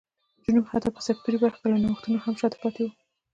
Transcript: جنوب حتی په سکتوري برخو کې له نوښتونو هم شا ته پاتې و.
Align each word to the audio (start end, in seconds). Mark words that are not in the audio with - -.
جنوب 0.45 0.65
حتی 0.71 0.89
په 0.95 1.01
سکتوري 1.07 1.37
برخو 1.43 1.59
کې 1.61 1.67
له 1.71 1.77
نوښتونو 1.85 2.17
هم 2.25 2.33
شا 2.39 2.47
ته 2.53 2.57
پاتې 2.63 2.81
و. 2.85 2.89